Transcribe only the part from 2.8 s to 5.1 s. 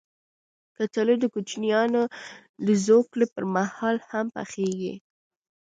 زوکړې پر مهال هم پخېږي